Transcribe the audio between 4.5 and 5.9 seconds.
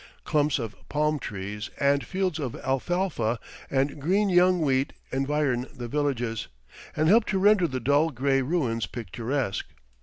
wheat environ the